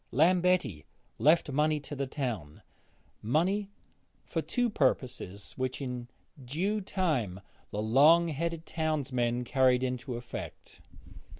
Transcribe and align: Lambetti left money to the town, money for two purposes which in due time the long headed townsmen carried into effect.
Lambetti 0.11 0.83
left 1.19 1.51
money 1.51 1.79
to 1.81 1.95
the 1.95 2.07
town, 2.07 2.63
money 3.21 3.69
for 4.25 4.41
two 4.41 4.67
purposes 4.67 5.53
which 5.57 5.79
in 5.79 6.07
due 6.43 6.81
time 6.83 7.39
the 7.69 7.83
long 7.83 8.27
headed 8.29 8.65
townsmen 8.65 9.43
carried 9.43 9.83
into 9.83 10.15
effect. 10.15 10.81